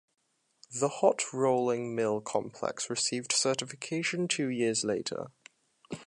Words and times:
The 0.73 0.89
hot 0.89 1.31
rolling 1.31 1.93
mill 1.95 2.21
complex 2.21 2.89
received 2.89 3.31
certification 3.31 4.27
two 4.27 4.47
years 4.47 4.83
later. 4.83 5.27